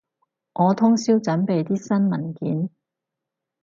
[0.53, 2.71] 我通宵準備啲新文件